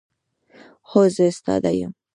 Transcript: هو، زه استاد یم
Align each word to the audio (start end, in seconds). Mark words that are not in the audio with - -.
هو، 0.89 1.01
زه 1.15 1.23
استاد 1.31 1.63
یم 1.81 1.91